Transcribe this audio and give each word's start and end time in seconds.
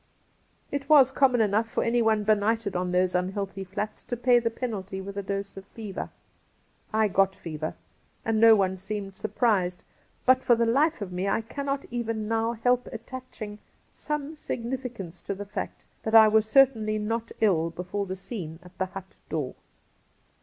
It 0.71 0.89
was 0.89 1.11
common 1.11 1.41
enough 1.41 1.69
for 1.69 1.83
anyone 1.83 2.23
benighted 2.23 2.75
on 2.75 2.91
those 2.91 3.13
unhealthy 3.13 3.63
flats 3.63 4.01
to 4.05 4.17
pay 4.17 4.39
the 4.39 4.49
penalty 4.49 4.99
with 4.99 5.15
a 5.15 5.21
dose 5.21 5.57
of 5.57 5.65
fever. 5.67 6.09
I 6.91 7.07
got 7.07 7.35
fever, 7.35 7.75
and 8.25 8.39
no 8.41 8.55
one 8.55 8.77
seemed 8.77 9.15
surprised; 9.15 9.83
but 10.25 10.41
for 10.43 10.55
the 10.55 10.65
life 10.65 11.03
of 11.03 11.11
me 11.11 11.27
I 11.27 11.41
cannot 11.41 11.85
even 11.91 12.27
now 12.27 12.53
help 12.53 12.87
attaching 12.91 13.59
some 13.91 14.33
significance 14.33 15.21
to 15.21 15.35
the 15.35 15.45
fact 15.45 15.85
that 16.01 16.15
I 16.15 16.27
was 16.27 16.49
certainly 16.49 16.97
not 16.97 17.31
ill 17.39 17.69
before 17.69 18.07
the 18.07 18.15
scene 18.15 18.57
at 18.63 18.75
the 18.79 18.87
hut 18.87 19.17
door. 19.29 19.53